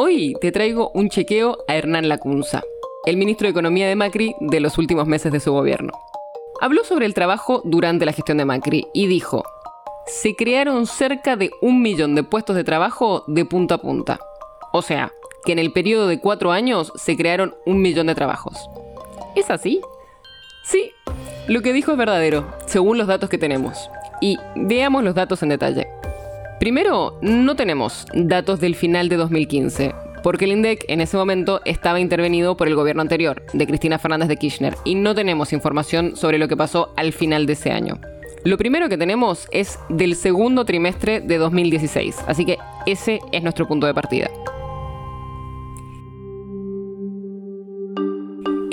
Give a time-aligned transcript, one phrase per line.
[0.00, 2.62] Hoy te traigo un chequeo a Hernán Lacunza,
[3.04, 5.92] el ministro de Economía de Macri de los últimos meses de su gobierno.
[6.60, 9.42] Habló sobre el trabajo durante la gestión de Macri y dijo,
[10.06, 14.20] se crearon cerca de un millón de puestos de trabajo de punta a punta.
[14.72, 15.12] O sea,
[15.44, 18.70] que en el periodo de cuatro años se crearon un millón de trabajos.
[19.34, 19.80] ¿Es así?
[20.62, 20.92] Sí,
[21.48, 23.90] lo que dijo es verdadero, según los datos que tenemos.
[24.20, 25.88] Y veamos los datos en detalle.
[26.60, 32.00] Primero, no tenemos datos del final de 2015, porque el INDEC en ese momento estaba
[32.00, 36.36] intervenido por el gobierno anterior, de Cristina Fernández de Kirchner, y no tenemos información sobre
[36.36, 38.00] lo que pasó al final de ese año.
[38.42, 43.68] Lo primero que tenemos es del segundo trimestre de 2016, así que ese es nuestro
[43.68, 44.28] punto de partida.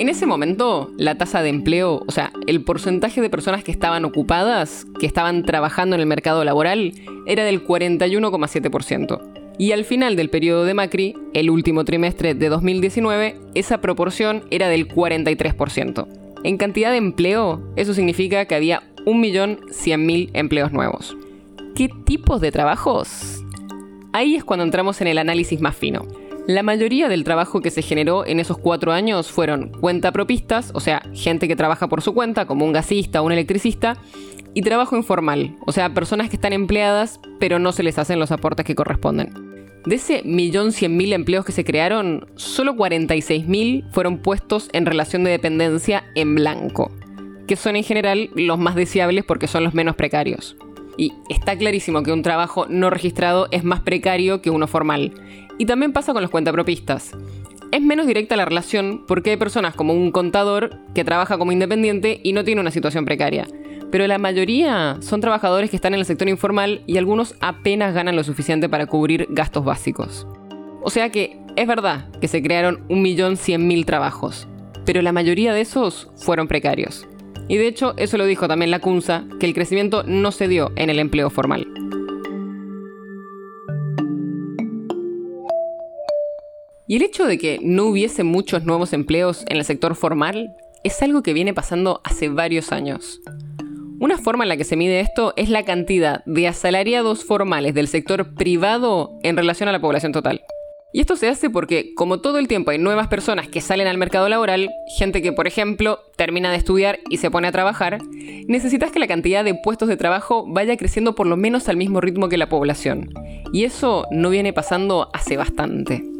[0.00, 4.04] En ese momento, la tasa de empleo, o sea, el porcentaje de personas que estaban
[4.04, 6.92] ocupadas, que estaban trabajando en el mercado laboral,
[7.26, 9.20] era del 41,7%.
[9.58, 14.68] Y al final del periodo de Macri, el último trimestre de 2019, esa proporción era
[14.68, 16.06] del 43%.
[16.44, 21.16] En cantidad de empleo, eso significa que había 1.100.000 empleos nuevos.
[21.74, 23.44] ¿Qué tipos de trabajos?
[24.12, 26.06] Ahí es cuando entramos en el análisis más fino.
[26.46, 31.02] La mayoría del trabajo que se generó en esos cuatro años fueron cuentapropistas, o sea,
[31.12, 33.96] gente que trabaja por su cuenta, como un gasista o un electricista,
[34.54, 38.30] y trabajo informal, o sea, personas que están empleadas pero no se les hacen los
[38.30, 39.34] aportes que corresponden.
[39.84, 45.24] De ese millón cien mil empleos que se crearon, solo 46.000 fueron puestos en relación
[45.24, 46.92] de dependencia en blanco,
[47.46, 50.56] que son en general los más deseables porque son los menos precarios.
[50.96, 55.12] Y está clarísimo que un trabajo no registrado es más precario que uno formal.
[55.58, 57.12] Y también pasa con los cuentapropistas.
[57.72, 62.20] Es menos directa la relación porque hay personas como un contador que trabaja como independiente
[62.22, 63.46] y no tiene una situación precaria.
[63.90, 68.16] Pero la mayoría son trabajadores que están en el sector informal y algunos apenas ganan
[68.16, 70.26] lo suficiente para cubrir gastos básicos.
[70.82, 74.46] O sea que es verdad que se crearon 1.100.000 trabajos,
[74.84, 77.08] pero la mayoría de esos fueron precarios.
[77.48, 80.72] Y de hecho, eso lo dijo también la CUNSA, que el crecimiento no se dio
[80.76, 81.66] en el empleo formal.
[86.88, 90.54] Y el hecho de que no hubiese muchos nuevos empleos en el sector formal
[90.84, 93.20] es algo que viene pasando hace varios años.
[93.98, 97.88] Una forma en la que se mide esto es la cantidad de asalariados formales del
[97.88, 100.42] sector privado en relación a la población total.
[100.92, 103.98] Y esto se hace porque, como todo el tiempo hay nuevas personas que salen al
[103.98, 107.98] mercado laboral, gente que, por ejemplo, termina de estudiar y se pone a trabajar,
[108.46, 112.00] necesitas que la cantidad de puestos de trabajo vaya creciendo por lo menos al mismo
[112.00, 113.12] ritmo que la población.
[113.52, 116.15] Y eso no viene pasando hace bastante.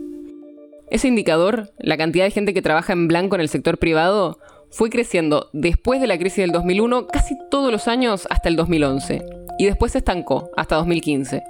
[0.90, 4.38] Ese indicador, la cantidad de gente que trabaja en blanco en el sector privado,
[4.70, 9.24] fue creciendo después de la crisis del 2001 casi todos los años hasta el 2011.
[9.58, 11.42] Y después se estancó hasta 2015.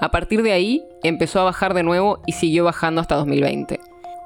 [0.00, 3.78] A partir de ahí empezó a bajar de nuevo y siguió bajando hasta 2020.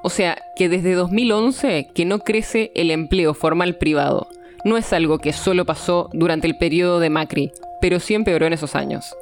[0.03, 4.27] O sea, que desde 2011 que no crece el empleo formal privado.
[4.63, 8.53] No es algo que solo pasó durante el periodo de Macri, pero sí empeoró en
[8.53, 9.15] esos años.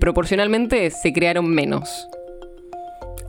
[0.00, 2.08] Proporcionalmente se crearon menos.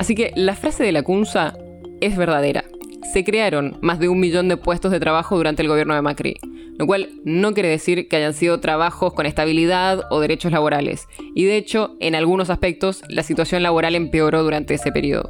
[0.01, 1.55] Así que la frase de la CUNSA
[1.99, 2.65] es verdadera.
[3.13, 6.39] Se crearon más de un millón de puestos de trabajo durante el gobierno de Macri
[6.79, 11.43] lo cual no quiere decir que hayan sido trabajos con estabilidad o derechos laborales, y
[11.43, 15.29] de hecho, en algunos aspectos, la situación laboral empeoró durante ese periodo.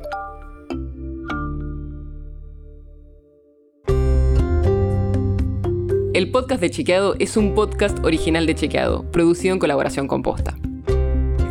[6.14, 10.56] El podcast de Chequeado es un podcast original de Chequeado, producido en colaboración con Posta.